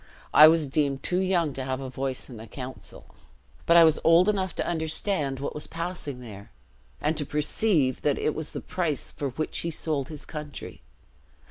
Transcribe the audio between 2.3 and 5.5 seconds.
the council; but I was old enough to understand